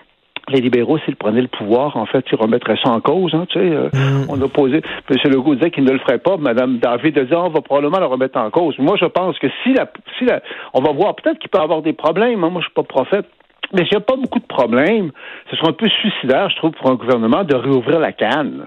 les 0.49 0.61
libéraux, 0.61 0.97
s'ils 0.99 1.15
prenaient 1.17 1.41
le 1.41 1.47
pouvoir, 1.49 1.97
en 1.97 2.05
fait, 2.05 2.25
ils 2.31 2.37
remettraient 2.37 2.77
ça 2.81 2.89
en 2.91 3.01
cause. 3.01 3.33
Hein, 3.35 3.45
tu 3.49 3.59
sais, 3.59 3.65
euh, 3.65 3.89
On 4.29 4.41
a 4.41 4.47
posé. 4.47 4.81
M. 5.09 5.31
Legault 5.31 5.55
disait 5.55 5.71
qu'il 5.71 5.83
ne 5.83 5.91
le 5.91 5.99
ferait 5.99 6.19
pas. 6.19 6.37
Mme 6.37 6.79
David 6.79 7.17
a 7.17 7.23
dit 7.25 7.33
on 7.33 7.49
va 7.49 7.61
probablement 7.61 7.99
le 7.99 8.05
remettre 8.05 8.39
en 8.39 8.49
cause. 8.49 8.77
Moi, 8.79 8.95
je 8.99 9.05
pense 9.05 9.37
que 9.39 9.47
si 9.63 9.73
la, 9.73 9.89
si 10.17 10.25
la, 10.25 10.41
on 10.73 10.81
va 10.81 10.91
voir 10.93 11.15
peut-être 11.15 11.39
qu'il 11.39 11.49
peut 11.49 11.59
y 11.59 11.61
avoir 11.61 11.81
des 11.81 11.93
problèmes. 11.93 12.43
hein, 12.43 12.49
moi, 12.49 12.61
je 12.61 12.67
suis 12.67 12.73
pas 12.73 12.83
prophète. 12.83 13.25
Mais 13.73 13.83
s'il 13.83 13.97
n'y 13.97 14.03
a 14.03 14.05
pas 14.05 14.15
beaucoup 14.15 14.39
de 14.39 14.45
problèmes, 14.45 15.11
ce 15.51 15.57
serait 15.57 15.67
un 15.67 15.73
peu 15.73 15.89
suicidaire, 15.89 16.49
je 16.49 16.55
trouve, 16.55 16.71
pour 16.71 16.89
un 16.89 16.95
gouvernement 16.95 17.43
de 17.43 17.55
réouvrir 17.55 17.99
la 17.99 18.13
canne. 18.13 18.65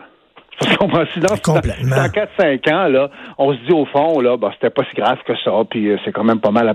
Parce 1.21 1.41
qu'on 1.41 1.55
Complètement. 1.55 1.97
dans 1.97 2.09
4-5 2.09 2.73
ans, 2.73 2.89
là, 2.89 3.11
on 3.39 3.53
se 3.55 3.59
dit 3.67 3.73
au 3.73 3.87
fond, 3.87 4.21
là, 4.21 4.37
bah, 4.37 4.51
c'était 4.55 4.71
pas 4.71 4.83
si 4.91 4.97
grave 5.01 5.19
que 5.27 5.33
ça, 5.45 5.51
puis 5.69 5.89
euh, 5.89 5.97
c'est 6.05 6.13
quand 6.13 6.25
même 6.25 6.41
pas 6.41 6.51
mal 6.51 6.69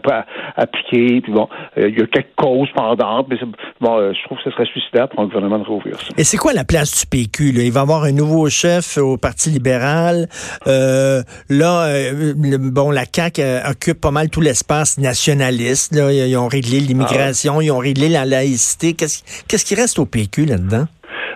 appliqué, 0.55 1.21
puis 1.21 1.31
bon, 1.31 1.47
euh, 1.77 1.89
il 1.89 1.99
y 1.99 2.01
a 2.01 2.07
quelques 2.07 2.35
causes 2.35 2.69
pendantes, 2.75 3.27
mais 3.29 3.37
bon, 3.81 3.97
euh, 3.97 4.13
je 4.13 4.23
trouve 4.25 4.37
que 4.39 4.43
ce 4.45 4.51
serait 4.51 4.65
suicidaire 4.65 5.07
pour 5.09 5.19
un 5.21 5.25
gouvernement 5.25 5.59
de 5.59 5.63
réouvrir 5.65 5.99
ça. 5.99 6.07
Et 6.17 6.23
c'est 6.23 6.37
quoi 6.37 6.53
la 6.53 6.63
place 6.63 6.99
du 6.99 7.05
PQ? 7.05 7.51
Là? 7.51 7.63
Il 7.63 7.71
va 7.71 7.81
y 7.81 7.83
avoir 7.83 8.03
un 8.03 8.11
nouveau 8.11 8.49
chef 8.49 8.97
au 8.97 9.17
Parti 9.17 9.49
libéral. 9.49 10.27
Euh, 10.67 11.21
là, 11.49 11.87
le- 12.11 12.57
bon, 12.57 12.91
la 12.91 13.03
CAQ 13.11 13.41
occupe 13.69 14.01
pas 14.01 14.11
mal 14.11 14.29
tout 14.29 14.41
l'espace 14.41 14.97
nationaliste. 14.97 15.93
Là. 15.95 16.11
Ils 16.11 16.25
ils 16.35 16.37
ont 16.37 16.47
réglé 16.47 16.79
l'immigration, 16.79 17.61
ils 17.61 17.71
ont 17.71 17.77
réglé 17.77 18.09
la 18.09 18.25
laïcité. 18.25 18.94
Qu'est-ce 18.94 19.23
qu'est-ce 19.47 19.63
qui 19.63 19.75
reste 19.75 19.99
au 19.99 20.06
PQ 20.06 20.45
là-dedans? 20.45 20.85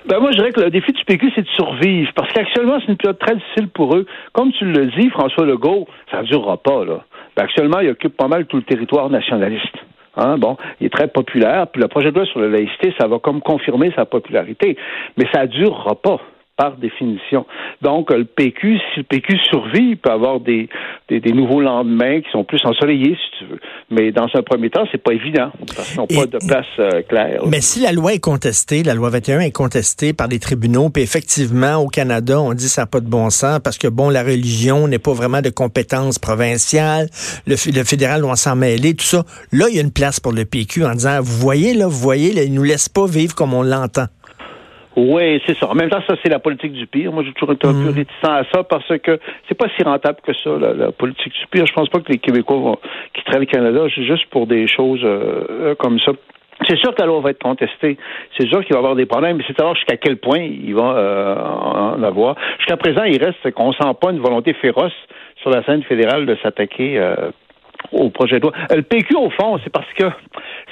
Ben 0.10 0.20
moi, 0.20 0.32
je 0.32 0.38
dirais 0.38 0.52
que 0.52 0.60
le 0.60 0.72
défi 0.72 0.92
du 0.92 1.06
PQ, 1.06 1.32
c'est 1.36 1.44
de 1.44 1.50
survivre. 1.50 2.12
Parce 2.16 2.34
qu'actuellement, 2.34 2.80
c'est 2.80 2.92
une 2.92 2.98
période 2.98 3.20
très 3.20 3.36
difficile 3.36 3.68
pour 3.68 3.96
eux. 3.96 4.08
Comme 4.34 4.52
tu 4.54 4.66
le 4.66 4.88
dis, 4.88 5.08
François 5.12 5.46
Legault, 5.46 5.88
ça 6.10 6.24
ne 6.24 6.26
durera 6.26 6.58
pas, 6.58 6.84
là. 6.84 7.04
Ben, 7.38 7.44
actuellement, 7.44 7.80
il 7.80 7.90
occupe 7.90 8.18
pas 8.18 8.28
mal 8.28 8.48
tout 8.48 8.58
le 8.58 8.64
territoire 8.64 9.12
nationaliste. 9.12 9.78
Hein, 10.18 10.40
bon, 10.40 10.58
il 10.82 10.88
est 10.88 10.90
très 10.90 11.10
populaire. 11.10 11.68
Puis 11.68 11.80
le 11.80 11.88
projet 11.88 12.10
de 12.10 12.16
loi 12.16 12.26
sur 12.26 12.40
la 12.40 12.48
laïcité, 12.48 12.92
ça 13.00 13.08
va 13.08 13.20
comme 13.20 13.40
confirmer 13.42 13.94
sa 13.96 14.06
popularité. 14.06 14.78
Mais 15.16 15.26
ça 15.32 15.44
ne 15.44 15.48
durera 15.48 15.94
pas 15.94 16.20
par 16.60 16.76
définition. 16.76 17.46
Donc, 17.82 18.12
le 18.12 18.26
PQ, 18.26 18.80
si 18.94 19.00
le 19.00 19.04
PQ 19.04 19.38
survit, 19.50 19.92
il 19.92 19.98
peut 19.98 20.12
avoir 20.12 20.42
des, 20.42 20.68
des, 21.08 21.22
des 21.22 21.32
nouveaux 21.32 21.62
lendemains 21.62 22.20
qui 22.20 22.30
sont 22.32 22.44
plus 22.44 22.60
ensoleillés, 22.66 23.16
si 23.16 23.40
tu 23.40 23.46
veux. 23.46 23.60
Mais 23.90 24.12
dans 24.12 24.28
un 24.34 24.42
premier 24.42 24.70
temps, 24.70 24.84
c'est 24.92 25.02
pas 25.02 25.14
évident, 25.14 25.52
parce 25.74 25.90
qu'ils 25.90 26.00
n'ont 26.02 26.08
pas 26.08 26.26
de 26.26 26.38
place 26.46 26.66
euh, 26.80 27.02
claire. 27.08 27.44
Mais 27.48 27.62
si 27.62 27.80
la 27.80 27.94
loi 27.94 28.14
est 28.14 28.20
contestée, 28.20 28.84
la 28.84 28.94
loi 28.94 29.10
21 29.10 29.40
est 29.40 29.54
contestée 29.54 30.12
par 30.12 30.28
les 30.28 30.40
tribunaux, 30.40 30.90
puis 30.90 31.02
effectivement, 31.02 31.78
au 31.78 31.88
Canada, 31.88 32.42
on 32.42 32.54
dit 32.54 32.68
ça 32.68 32.82
n'a 32.82 32.88
pas 32.88 33.00
de 33.00 33.08
bon 33.08 33.30
sens 33.30 33.62
parce 33.64 33.78
que, 33.78 33.88
bon, 33.88 34.10
la 34.10 34.24
religion 34.24 34.90
n'est 34.90 35.00
pas 35.00 35.14
vraiment 35.14 35.42
de 35.42 35.50
compétence 35.50 36.20
provinciale, 36.20 37.08
le, 37.48 37.56
fédéral 37.56 38.20
doit 38.20 38.36
s'en 38.36 38.58
mêler, 38.58 38.96
tout 38.96 39.06
ça. 39.06 39.24
Là, 39.54 39.68
il 39.70 39.78
y 39.78 39.80
a 39.80 39.82
une 39.82 39.94
place 39.94 40.20
pour 40.20 40.34
le 40.34 40.44
PQ 40.44 40.84
en 40.84 40.92
disant, 40.92 41.22
vous 41.22 41.38
voyez, 41.38 41.74
là, 41.74 41.88
vous 41.88 42.00
voyez, 42.00 42.34
là, 42.34 42.44
il 42.44 42.54
nous 42.54 42.64
laisse 42.64 42.90
pas 42.90 43.08
vivre 43.08 43.34
comme 43.34 43.54
on 43.54 43.64
l'entend. 43.64 44.08
Oui, 44.96 45.42
c'est 45.46 45.56
ça. 45.58 45.68
En 45.70 45.76
même 45.76 45.90
temps, 45.90 46.02
ça, 46.08 46.16
c'est 46.24 46.30
la 46.30 46.40
politique 46.40 46.74
du 46.74 46.88
pire. 46.88 47.12
Moi, 47.12 47.24
j'ai 47.24 47.32
toujours 47.34 47.54
été 47.54 47.68
un 47.68 47.74
Mm. 47.74 47.84
peu 47.84 47.90
réticent 47.92 48.24
à 48.24 48.44
ça 48.52 48.64
parce 48.64 48.88
que 49.00 49.20
c'est 49.48 49.56
pas 49.58 49.68
si 49.78 49.84
rentable 49.84 50.18
que 50.26 50.34
ça, 50.34 50.50
la, 50.60 50.74
la 50.74 50.92
politique 50.92 51.34
du 51.34 51.48
pire. 51.52 51.66
Je 51.66 51.74
pense 51.74 51.90
pas 51.90 52.00
que 52.00 52.12
les 52.12 52.18
Québécois 52.18 52.58
vont 52.58 52.78
quitteraient 53.14 53.40
le 53.40 53.46
Canada 53.46 53.88
juste 53.88 54.26
pour 54.32 54.48
des 54.48 54.68
choses 54.68 55.02
euh, 55.04 55.46
euh, 55.50 55.76
comme 55.76 56.00
ça. 56.00 56.12
C'est 56.68 56.78
sûr 56.78 56.94
que 56.94 57.00
la 57.02 57.08
loi 57.08 57.22
va 57.22 57.30
être 57.30 57.42
contestée. 57.42 57.98
C'est 58.38 58.48
sûr 58.48 58.60
qu'il 58.66 58.74
va 58.74 58.80
y 58.80 58.84
avoir 58.84 58.96
des 58.96 59.06
problèmes, 59.06 59.38
mais 59.38 59.44
c'est 59.48 59.58
voir 59.62 59.76
jusqu'à 59.76 59.96
quel 59.96 60.18
point 60.18 60.40
il 60.40 60.76
va 60.76 60.92
euh, 60.98 61.36
en 61.36 62.04
avoir. 62.04 62.36
Jusqu'à 62.58 62.76
présent, 62.76 63.04
il 63.04 63.24
reste 63.24 63.52
qu'on 63.52 63.72
sent 63.72 63.94
pas 64.02 64.12
une 64.12 64.20
volonté 64.20 64.54
féroce 64.54 64.92
sur 65.38 65.52
la 65.52 65.64
scène 65.64 65.84
fédérale 65.84 66.26
de 66.26 66.36
s'attaquer 66.44 67.00
euh, 67.00 67.16
au 67.92 68.10
projet 68.10 68.38
de 68.38 68.44
loi. 68.44 68.54
Euh, 68.72 68.76
Le 68.78 68.82
PQ, 68.84 69.16
au 69.16 69.30
fond, 69.30 69.58
c'est 69.64 69.70
parce 69.72 69.88
que 69.98 70.04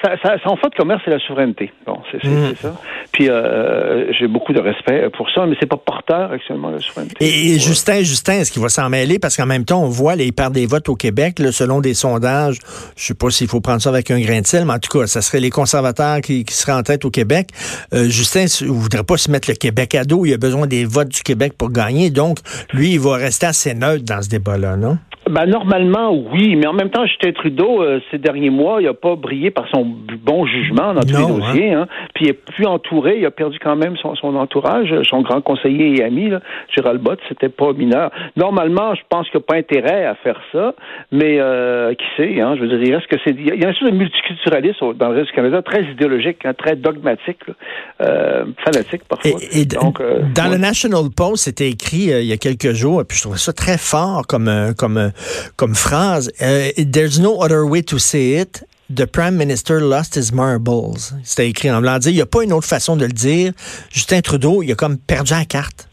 ça, 0.04 0.12
ça, 0.24 0.36
son 0.44 0.56
fait 0.58 0.70
de 0.70 0.76
commerce, 0.76 1.02
c'est 1.06 1.12
la 1.12 1.20
souveraineté. 1.20 1.72
Bon, 1.86 2.00
c'est 2.12 2.24
Mm. 2.24 2.56
ça. 2.62 2.74
Puis 3.12 3.30
euh, 3.30 4.12
j'ai 4.14 4.28
beaucoup 4.28 4.54
de 4.54 4.60
respect 4.60 5.10
pour 5.16 5.30
ça, 5.32 5.46
mais 5.46 5.56
c'est 5.60 5.66
pas 5.68 5.78
porteur 5.78 6.32
actuellement 6.32 6.70
la 6.70 6.80
souveraineté. 6.80 7.16
Et. 7.26 7.60
Justin, 7.60 8.00
Justin, 8.00 8.34
est-ce 8.34 8.52
qu'il 8.52 8.62
va 8.62 8.70
s'en 8.70 8.90
mêler? 8.90 9.20
Parce 9.20 9.36
qu'en 9.36 9.46
même 9.46 9.66
temps, 9.66 9.82
on 9.84 9.88
voit, 9.90 10.16
il 10.16 10.32
perd 10.34 10.54
des 10.54 10.66
votes 10.68 10.88
au 10.90 10.96
Québec, 10.96 11.40
là, 11.40 11.52
selon 11.52 11.82
des 11.82 11.94
sondages. 11.94 12.60
Je 12.96 13.04
sais 13.04 13.14
pas 13.14 13.30
s'il 13.30 13.48
faut 13.48 13.62
prendre 13.62 13.82
ça 13.82 13.90
avec 13.90 14.12
un 14.12 14.20
grain 14.20 14.42
de 14.42 14.46
sel, 14.46 14.66
mais 14.66 14.74
en 14.74 14.80
tout 14.80 14.96
cas, 15.00 15.08
ça 15.08 15.22
serait 15.22 15.40
les 15.40 15.50
conservateurs 15.50 16.22
qui, 16.22 16.46
qui 16.46 16.54
seraient 16.54 16.74
en 16.78 16.84
tête 16.84 17.04
au 17.06 17.10
Québec. 17.10 17.50
Euh, 17.94 18.04
Justin 18.10 18.44
ne 18.44 18.68
voudrait 18.72 19.04
pas 19.04 19.18
se 19.18 19.32
mettre 19.32 19.50
le 19.50 19.56
Québec 19.56 19.96
à 19.96 20.04
dos. 20.04 20.26
Il 20.26 20.34
a 20.34 20.38
besoin 20.38 20.68
des 20.68 20.86
votes 20.86 21.10
du 21.10 21.24
Québec 21.24 21.54
pour 21.58 21.72
gagner. 21.72 22.10
Donc, 22.10 22.38
lui, 22.74 22.94
il 22.94 23.00
va 23.00 23.16
rester 23.16 23.46
assez 23.48 23.74
neutre 23.74 24.04
dans 24.06 24.22
ce 24.22 24.30
débat-là, 24.30 24.78
non? 24.78 24.98
Ben, 25.30 25.46
normalement, 25.46 26.12
oui, 26.12 26.56
mais 26.56 26.68
en 26.68 26.74
même 26.74 26.90
temps, 26.90 27.06
Justin 27.06 27.32
Trudeau, 27.32 27.82
euh, 27.82 28.00
ces 28.12 28.18
derniers 28.18 28.50
mois, 28.50 28.82
il 28.82 28.86
n'a 28.86 28.94
pas 28.94 29.16
brillé 29.16 29.52
par 29.52 29.68
son 29.74 29.86
bon 29.86 30.46
jugement 30.46 30.94
dans 30.94 31.02
tous 31.02 31.14
Non, 31.14 31.28
les 31.28 31.42
dossiers. 31.42 31.74
Hein. 31.74 31.88
Puis 32.14 32.26
il 32.26 32.30
est 32.30 32.34
plus 32.34 32.66
entouré, 32.66 33.18
il 33.20 33.26
a 33.26 33.32
perdu 33.32 33.60
quand 33.60 33.76
même 33.76 33.96
son, 33.98 34.16
son 34.16 34.36
entourage, 34.36 34.94
son 35.10 35.22
grand 35.22 35.42
conseiller 35.42 36.00
et 36.00 36.04
ami, 36.04 36.30
là, 36.30 36.40
Gérald 36.76 37.02
Bott, 37.02 37.20
c'était 37.30 37.50
pas 37.50 37.74
mineur. 37.74 38.12
Normalement, 38.36 38.96
je 38.96 39.02
pense 39.10 39.30
qu'il 39.30 39.40
n'y 39.40 39.44
a 39.44 39.48
pas 39.48 39.56
intérêt 39.58 40.06
à 40.06 40.16
faire 40.16 40.40
ça, 40.52 40.74
mais 41.12 41.38
euh, 41.40 41.94
qui 41.94 42.06
sait, 42.16 42.42
hein, 42.42 42.56
je 42.56 42.62
veux 42.62 42.68
dire, 42.68 42.82
il 42.82 42.96
reste 42.96 43.08
que 43.08 43.18
c'est. 43.24 43.32
Il 43.32 43.46
y 43.48 43.66
a 43.66 43.70
une 43.70 43.74
sorte 43.76 43.92
de 43.92 43.98
multiculturalisme 43.98 44.94
dans 44.96 45.10
le 45.10 45.16
reste 45.16 45.28
du 45.28 45.34
Canada, 45.34 45.62
très 45.62 45.84
idéologique, 45.84 46.46
hein, 46.46 46.54
très 46.58 46.76
dogmatique, 46.76 47.40
là, 47.48 47.54
euh, 48.02 48.46
fanatique 48.64 49.04
parfois. 49.08 49.32
Et, 49.52 49.62
et 49.62 49.66
d- 49.66 49.78
Donc, 49.82 50.00
euh, 50.02 50.22
dans 50.36 50.46
ouais. 50.46 50.52
le 50.52 50.58
National 50.58 51.04
Post, 51.16 51.44
c'était 51.46 51.70
écrit 51.70 52.12
euh, 52.12 52.22
il 52.22 52.28
y 52.28 52.34
a 52.34 52.38
quelques 52.38 52.74
jours, 52.74 53.02
et 53.02 53.04
puis 53.06 53.18
je 53.18 53.24
trouvais 53.24 53.38
ça 53.38 53.54
très 53.54 53.78
fort 53.78 54.26
comme, 54.28 54.48
euh, 54.48 54.72
comme, 54.78 55.12
comme 55.56 55.76
phrase. 55.76 56.32
Euh, 56.42 56.70
There's 56.78 57.20
no 57.20 57.42
other 57.42 57.66
way 57.66 57.84
to 57.84 57.98
say 57.98 58.40
it. 58.42 58.64
The 58.90 59.06
Prime 59.06 59.36
Minister 59.36 59.82
lost 59.82 60.16
his 60.16 60.34
marbles. 60.34 60.98
C'était 61.24 61.50
écrit 61.50 61.70
en 61.70 61.82
blanc. 61.82 62.00
Il 62.06 62.14
n'y 62.14 62.22
a 62.22 62.26
pas 62.26 62.44
une 62.44 62.54
autre 62.54 62.68
façon 62.68 62.96
de 62.96 63.06
le 63.06 63.12
dire. 63.12 63.52
Justin 63.92 64.22
Trudeau, 64.22 64.64
il 64.64 64.72
a 64.72 64.76
comme 64.76 64.98
perdu 64.98 65.34
la 65.34 65.44
carte. 65.44 65.90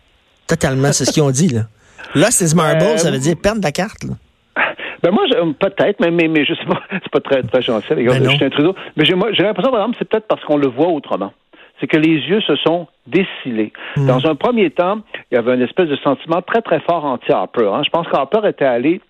Totalement, 0.46 0.92
c'est 0.92 1.04
ce 1.04 1.12
qu'ils 1.12 1.22
ont 1.22 1.30
dit. 1.30 1.48
Là. 1.48 1.62
Lost 2.14 2.40
his 2.40 2.54
marbles, 2.54 2.82
Euh, 2.82 2.96
ça 2.96 3.10
veut 3.10 3.18
dire 3.18 3.34
perdre 3.40 3.60
la 3.62 3.72
carte. 3.72 4.04
Là. 4.04 4.14
Ben 5.02 5.10
moi, 5.10 5.24
peut-être, 5.58 6.00
mais, 6.00 6.10
mais, 6.10 6.28
mais 6.28 6.44
je 6.46 6.54
sais 6.54 6.64
pas, 6.64 6.80
c'est 6.90 7.10
pas 7.10 7.20
très, 7.20 7.42
très 7.42 7.60
gentil, 7.60 7.94
les 7.94 8.04
gars, 8.04 8.18
Ben. 8.18 8.30
Justin 8.30 8.48
Trudeau. 8.50 8.74
Mais 8.96 9.04
j'ai, 9.04 9.14
l'impression, 9.14 9.70
par 9.70 9.80
exemple, 9.80 9.96
c'est 9.98 10.08
peut-être 10.08 10.26
parce 10.26 10.42
qu'on 10.44 10.56
le 10.56 10.68
voit 10.68 10.88
autrement. 10.88 11.32
C'est 11.80 11.88
que 11.88 11.96
les 11.96 12.20
yeux 12.20 12.40
se 12.42 12.56
sont 12.56 12.86
décilés. 13.06 13.72
Hmm. 13.96 14.06
Dans 14.06 14.24
un 14.26 14.34
premier 14.36 14.70
temps, 14.70 15.00
il 15.30 15.34
y 15.34 15.38
avait 15.38 15.54
une 15.54 15.62
espèce 15.62 15.88
de 15.88 15.96
sentiment 15.96 16.40
très, 16.40 16.62
très 16.62 16.80
fort 16.80 17.04
anti-Harper. 17.04 17.68
Hein. 17.74 17.82
Je 17.84 17.90
pense 17.90 18.06
qu'Harper 18.08 18.48
était 18.48 18.64
allé 18.64 19.00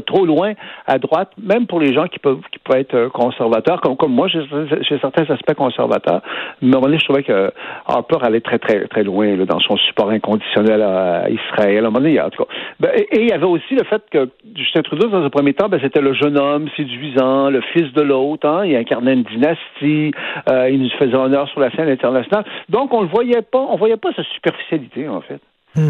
trop 0.00 0.24
loin 0.24 0.52
à 0.86 0.98
droite, 0.98 1.30
même 1.40 1.66
pour 1.66 1.80
les 1.80 1.92
gens 1.92 2.06
qui 2.06 2.18
peuvent 2.18 2.40
qui 2.50 2.58
peuvent 2.58 2.78
être 2.78 2.94
euh, 2.94 3.08
conservateurs, 3.08 3.80
comme 3.80 3.96
comme 3.96 4.12
moi, 4.12 4.28
j'ai 4.28 4.98
certains 5.00 5.28
aspects 5.32 5.54
conservateurs, 5.54 6.22
mais 6.60 6.68
à 6.74 6.78
un 6.78 6.80
moment 6.80 6.86
donné, 6.86 6.98
je 6.98 7.04
trouvais 7.04 7.22
que 7.22 7.52
Harper 7.86 8.18
allait 8.22 8.40
très 8.40 8.58
très 8.58 8.86
très 8.88 9.04
loin 9.04 9.36
là, 9.36 9.44
dans 9.44 9.60
son 9.60 9.76
support 9.76 10.10
inconditionnel 10.10 10.82
à 10.82 11.28
Israël. 11.30 11.84
À 11.84 11.88
un 11.88 11.90
moment 11.90 12.00
donné, 12.00 12.20
en 12.20 12.30
tout 12.30 12.44
cas. 12.44 12.50
Ben, 12.80 12.90
et, 12.94 13.16
et 13.16 13.20
il 13.22 13.28
y 13.28 13.32
avait 13.32 13.46
aussi 13.46 13.74
le 13.74 13.84
fait 13.84 14.02
que 14.10 14.30
Justin 14.56 14.82
Trudeau, 14.82 15.08
dans 15.08 15.22
un 15.22 15.30
premier 15.30 15.54
temps, 15.54 15.68
ben, 15.68 15.80
c'était 15.82 16.00
le 16.00 16.14
jeune 16.14 16.38
homme 16.38 16.68
séduisant, 16.76 17.50
le 17.50 17.60
fils 17.72 17.92
de 17.92 18.02
l'autre, 18.02 18.48
hein, 18.48 18.64
il 18.64 18.76
incarnait 18.76 19.14
une 19.14 19.24
dynastie, 19.24 20.12
euh, 20.48 20.70
il 20.70 20.82
nous 20.82 20.90
faisait 20.98 21.14
honneur 21.14 21.48
sur 21.48 21.60
la 21.60 21.70
scène 21.72 21.88
internationale. 21.88 22.44
Donc 22.68 22.92
on 22.92 23.02
le 23.02 23.08
voyait 23.08 23.42
pas, 23.42 23.66
on 23.70 23.76
voyait 23.76 23.96
pas 23.96 24.12
sa 24.14 24.24
superficialité 24.24 25.08
en 25.08 25.20
fait. 25.20 25.40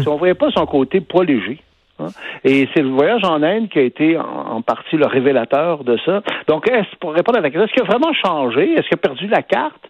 On 0.07 0.15
voyait 0.15 0.33
pas 0.33 0.49
son 0.51 0.65
côté 0.65 1.01
poids 1.01 1.25
léger. 1.25 1.59
Hein? 1.99 2.07
Et 2.43 2.67
c'est 2.73 2.81
le 2.81 2.89
voyage 2.89 3.23
en 3.23 3.41
Inde 3.43 3.69
qui 3.69 3.77
a 3.79 3.83
été 3.83 4.17
en, 4.17 4.23
en 4.23 4.61
partie 4.61 4.95
le 4.97 5.05
révélateur 5.05 5.83
de 5.83 5.97
ça. 6.05 6.21
Donc, 6.47 6.67
est-ce, 6.69 6.95
pour 6.99 7.13
répondre 7.13 7.37
à 7.37 7.41
ta 7.41 7.49
question, 7.51 7.65
est-ce 7.65 7.73
qu'il 7.73 7.83
a 7.83 7.85
vraiment 7.85 8.13
changé? 8.13 8.73
Est-ce 8.73 8.87
qu'il 8.87 8.95
a 8.95 8.97
perdu 8.97 9.27
la 9.27 9.41
carte? 9.43 9.81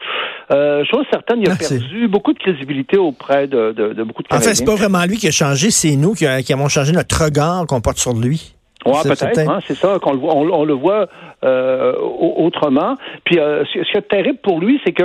Euh, 0.51 0.83
chose 0.85 1.05
certaine, 1.11 1.39
il 1.41 1.49
a 1.49 1.53
Ah, 1.53 1.57
perdu 1.57 2.07
beaucoup 2.09 2.33
de 2.33 2.39
crédibilité 2.39 2.97
auprès 2.97 3.47
de, 3.47 3.71
de, 3.71 3.93
de 3.93 4.03
beaucoup 4.03 4.21
de 4.21 4.27
En 4.27 4.31
Canadiens. 4.31 4.49
fait, 4.49 4.55
c'est 4.55 4.65
pas 4.65 4.75
vraiment 4.75 5.03
lui 5.05 5.17
qui 5.17 5.27
a 5.27 5.31
changé, 5.31 5.71
c'est 5.71 5.95
nous 5.95 6.13
qui, 6.13 6.25
a- 6.27 6.41
qui 6.41 6.51
avons 6.51 6.67
changé 6.67 6.91
notre 6.91 7.23
regard 7.23 7.65
qu'on 7.67 7.79
porte 7.81 7.97
sur 7.97 8.13
lui. 8.13 8.53
C'est 9.01 9.07
peut-être. 9.07 9.49
hein, 9.49 9.59
c'est 9.65 9.75
ça 9.75 9.97
qu'on 10.01 10.11
le 10.11 10.19
voit, 10.19 10.35
on, 10.35 10.41
on 10.51 10.65
le 10.65 10.73
voit 10.73 11.07
euh, 11.45 11.93
au- 12.01 12.45
autrement. 12.45 12.97
Puis, 13.23 13.39
euh, 13.39 13.63
ce, 13.73 13.81
ce 13.81 13.91
qui 13.93 13.97
est 13.97 14.01
terrible 14.09 14.39
pour 14.43 14.59
lui, 14.59 14.81
c'est 14.85 14.91
que 14.91 15.03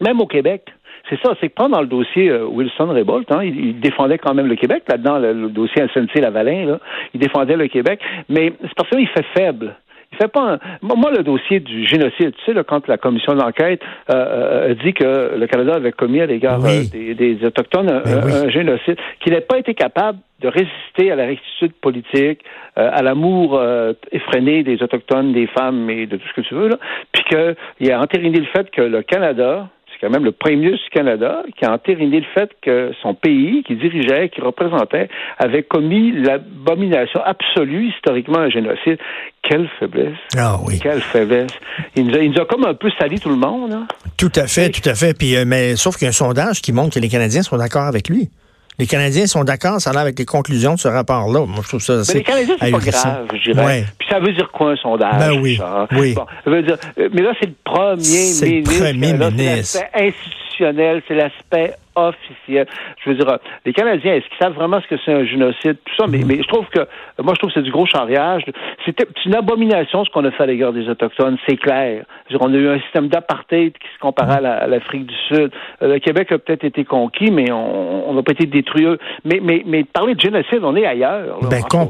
même 0.00 0.20
au 0.20 0.26
Québec, 0.26 0.64
c'est 1.08 1.20
ça, 1.22 1.34
c'est 1.40 1.48
que 1.48 1.54
pendant 1.54 1.80
le 1.80 1.86
dossier 1.86 2.30
euh, 2.30 2.46
Wilson-Révolte, 2.46 3.30
hein, 3.32 3.42
il, 3.42 3.66
il 3.66 3.80
défendait 3.80 4.18
quand 4.18 4.34
même 4.34 4.46
le 4.46 4.56
Québec, 4.56 4.84
là-dedans, 4.88 5.18
le, 5.18 5.32
le 5.32 5.48
dossier 5.48 5.82
SNC-Lavalin, 5.94 6.66
là, 6.66 6.78
il 7.12 7.20
défendait 7.20 7.56
le 7.56 7.68
Québec, 7.68 8.00
mais 8.28 8.52
c'est 8.62 8.74
parce 8.74 8.88
qu'il 8.90 9.08
fait 9.08 9.26
faible. 9.36 9.76
Il 10.12 10.16
fait 10.18 10.28
pas 10.32 10.52
un... 10.52 10.58
Moi, 10.80 11.10
le 11.10 11.24
dossier 11.24 11.58
du 11.58 11.84
génocide, 11.88 12.32
tu 12.36 12.44
sais, 12.46 12.52
là, 12.52 12.62
quand 12.62 12.86
la 12.86 12.98
commission 12.98 13.34
d'enquête 13.34 13.80
euh, 14.10 14.14
euh, 14.14 14.70
a 14.70 14.74
dit 14.74 14.92
que 14.94 15.36
le 15.36 15.46
Canada 15.48 15.74
avait 15.74 15.90
commis 15.90 16.20
à 16.20 16.26
l'égard 16.26 16.60
Oui. 16.62 16.70
euh, 16.70 16.90
des, 16.92 17.14
des 17.16 17.44
Autochtones 17.44 17.90
un, 17.90 18.00
Ben 18.00 18.20
oui. 18.24 18.32
un 18.46 18.48
génocide, 18.48 18.96
qu'il 19.20 19.32
n'ait 19.32 19.40
pas 19.40 19.58
été 19.58 19.74
capable 19.74 20.18
de 20.40 20.46
résister 20.46 21.10
à 21.10 21.16
la 21.16 21.26
rectitude 21.26 21.72
politique, 21.80 22.44
euh, 22.78 22.90
à 22.92 23.02
l'amour 23.02 23.58
euh, 23.58 23.92
effréné 24.12 24.62
des 24.62 24.80
Autochtones, 24.84 25.32
des 25.32 25.48
femmes 25.48 25.90
et 25.90 26.06
de 26.06 26.16
tout 26.16 26.28
ce 26.28 26.40
que 26.40 26.46
tu 26.46 26.54
veux, 26.54 26.68
là, 26.68 26.76
puis 27.10 27.24
qu'il 27.24 27.92
a 27.92 28.00
entériné 28.00 28.38
le 28.38 28.46
fait 28.46 28.70
que 28.70 28.82
le 28.82 29.02
Canada, 29.02 29.68
c'est 29.94 30.06
quand 30.06 30.12
même 30.12 30.24
le 30.24 30.32
premier 30.32 30.56
ministre 30.56 30.84
du 30.84 30.90
Canada 30.90 31.42
qui 31.56 31.64
a 31.64 31.72
entériné 31.72 32.20
le 32.20 32.26
fait 32.34 32.50
que 32.62 32.92
son 33.02 33.14
pays, 33.14 33.62
qui 33.62 33.76
dirigeait, 33.76 34.28
qui 34.28 34.40
représentait, 34.40 35.08
avait 35.38 35.62
commis 35.62 36.12
l'abomination 36.12 37.20
absolue, 37.24 37.88
historiquement, 37.88 38.38
un 38.38 38.50
génocide. 38.50 38.98
Quelle 39.42 39.68
faiblesse! 39.78 40.16
Ah 40.36 40.58
oui. 40.66 40.80
Quelle 40.82 41.00
faiblesse! 41.00 41.52
Il 41.96 42.06
nous, 42.06 42.14
a, 42.14 42.18
il 42.18 42.30
nous 42.30 42.40
a 42.40 42.46
comme 42.46 42.64
un 42.64 42.74
peu 42.74 42.90
sali 42.98 43.20
tout 43.20 43.28
le 43.28 43.36
monde. 43.36 43.72
Hein? 43.72 43.86
Tout 44.16 44.32
à 44.36 44.46
fait, 44.46 44.70
tout 44.70 44.88
à 44.88 44.94
fait. 44.94 45.16
Puis, 45.16 45.36
euh, 45.36 45.44
mais 45.46 45.76
sauf 45.76 45.96
qu'il 45.96 46.04
y 46.04 46.06
a 46.06 46.10
un 46.10 46.12
sondage 46.12 46.62
qui 46.62 46.72
montre 46.72 46.94
que 46.94 47.00
les 47.00 47.08
Canadiens 47.08 47.42
sont 47.42 47.56
d'accord 47.56 47.84
avec 47.84 48.08
lui. 48.08 48.30
Les 48.78 48.86
Canadiens 48.86 49.26
sont 49.28 49.44
d'accord, 49.44 49.80
ça 49.80 49.90
a 49.90 49.92
l'air 49.92 50.02
avec 50.02 50.18
les 50.18 50.24
conclusions 50.24 50.74
de 50.74 50.80
ce 50.80 50.88
rapport-là. 50.88 51.46
Moi, 51.46 51.60
je 51.62 51.68
trouve 51.68 51.80
ça 51.80 51.92
Mais 51.94 52.00
assez 52.00 52.14
les 52.18 52.24
Canadiens, 52.24 52.56
c'est 52.60 52.70
pas 52.72 52.78
grave, 52.78 53.26
je 53.34 53.52
dirais. 53.52 53.64
Ouais. 53.66 53.84
Puis 53.98 54.08
ça 54.10 54.18
veut 54.18 54.32
dire 54.32 54.50
quoi 54.52 54.72
un 54.72 54.76
sondage? 54.76 55.18
Ben 55.18 55.40
oui, 55.40 55.52
Richard? 55.52 55.88
oui. 55.92 56.14
Bon, 56.14 56.26
ça 56.44 56.50
veut 56.50 56.62
dire, 56.62 56.76
euh, 56.98 57.08
mais 57.12 57.22
là, 57.22 57.32
c'est 57.40 57.46
le 57.46 57.54
premier 57.64 58.02
C'est 58.02 58.46
le 58.46 58.50
ministre. 58.52 58.84
premier 58.84 59.12
Là, 59.12 59.28
C'est 59.30 59.34
ministre. 59.36 59.78
l'aspect 59.80 60.08
institutionnel, 60.08 61.02
c'est 61.06 61.14
l'aspect 61.14 61.74
officiel. 61.96 62.66
Je 63.04 63.10
veux 63.10 63.16
dire, 63.16 63.28
euh, 63.28 63.36
les 63.64 63.72
Canadiens, 63.72 64.14
est-ce 64.14 64.26
qu'ils 64.28 64.38
savent 64.42 64.54
vraiment 64.54 64.80
ce 64.80 64.86
que 64.86 65.00
c'est 65.04 65.12
un 65.12 65.24
génocide? 65.24 65.76
Tout 65.84 65.94
ça, 65.98 66.06
mais, 66.08 66.18
Mm-hmm. 66.18 66.26
mais 66.26 66.42
je 66.42 66.48
trouve 66.48 66.66
que, 66.68 66.80
moi, 67.22 67.34
je 67.34 67.38
trouve 67.40 67.50
que 67.50 67.54
c'est 67.54 67.62
du 67.64 67.70
gros 67.70 67.86
charriage. 67.86 68.44
C'était 68.84 69.04
c'est 69.16 69.26
une 69.26 69.34
abomination 69.36 70.04
ce 70.04 70.10
qu'on 70.10 70.24
a 70.24 70.30
fait 70.30 70.42
à 70.42 70.46
l'égard 70.46 70.72
des 70.72 70.88
Autochtones, 70.88 71.36
c'est 71.48 71.56
clair. 71.56 72.04
Dire, 72.30 72.38
on 72.40 72.52
a 72.52 72.56
eu 72.56 72.68
un 72.68 72.80
système 72.80 73.08
d'apartheid 73.08 73.72
qui 73.72 73.88
se 73.94 73.98
comparait 74.00 74.36
à 74.36 74.40
la- 74.40 74.56
à 74.58 74.66
l'Afrique 74.66 75.06
du 75.06 75.14
Sud. 75.28 75.50
Euh, 75.82 75.94
Le 75.94 75.98
Québec 75.98 76.32
a 76.32 76.38
peut-être 76.38 76.64
été 76.64 76.84
conquis, 76.84 77.30
mais 77.30 77.50
on 77.52 78.12
n'a 78.14 78.22
pas 78.22 78.32
été 78.32 78.46
détruit. 78.46 78.86
Mais, 79.24 79.40
mais, 79.42 79.62
mais 79.66 79.84
parler 79.84 80.14
de 80.14 80.20
génocide, 80.20 80.60
on 80.62 80.74
est 80.76 80.86
ailleurs. 80.86 81.40
là. 81.42 81.48
Ben 81.50 81.62
cas, 81.62 81.84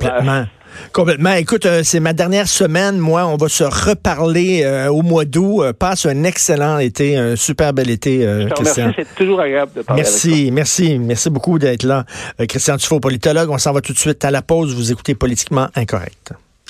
complètement. 0.93 1.33
Écoute, 1.33 1.67
euh, 1.67 1.83
c'est 1.85 2.01
ma 2.01 2.13
dernière 2.13 2.49
semaine. 2.49 2.99
Moi, 2.99 3.27
on 3.27 3.37
va 3.37 3.49
se 3.49 3.65
reparler 3.65 4.63
euh, 4.65 4.89
au 4.89 5.03
mois 5.03 5.25
d'août. 5.25 5.63
Euh, 5.63 5.73
passe 5.73 6.07
un 6.07 6.25
excellent 6.25 6.79
été, 6.79 7.17
un 7.17 7.37
super 7.37 7.73
bel 7.73 7.91
été, 7.91 8.19
Christian. 8.55 8.85
remercie, 8.85 9.03
c'est 9.09 9.15
toujours 9.15 9.41
agréable 9.41 9.73
de 9.77 9.83
parler 9.83 10.03
avec 10.03 10.13
toi. 10.13 10.21
Merci, 10.31 10.51
merci, 10.51 10.99
merci 10.99 11.31
beaucoup 11.31 11.59
d'être 11.59 11.85
là. 11.85 12.05
Christian 12.49 12.77
Tufo, 12.77 13.01
politologue. 13.01 13.51
On 13.51 13.59
s'en 13.59 13.73
va 13.73 13.81
tout 13.81 13.93
de 13.93 13.99
suite 13.99 14.25
à 14.25 14.31
la 14.31 14.43
pause. 14.43 14.75
Vous 14.75 14.93
écoutez 14.93 15.15
Politiquement 15.15 15.69
Incorrect. 15.75 16.35